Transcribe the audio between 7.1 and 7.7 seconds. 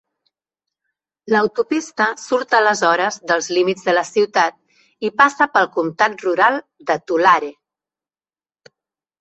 Tulare.